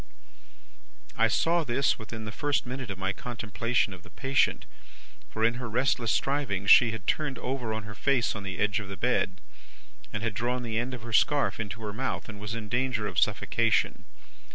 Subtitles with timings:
[1.15, 4.65] "I saw this, within the first minute of my contemplation of the patient;
[5.29, 8.79] for, in her restless strivings she had turned over on her face on the edge
[8.79, 9.39] of the bed,
[10.11, 13.19] had drawn the end of the scarf into her mouth, and was in danger of
[13.19, 14.05] suffocation.